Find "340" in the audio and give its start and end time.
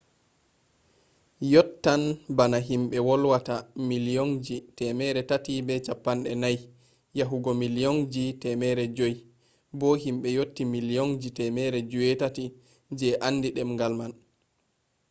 4.75-6.59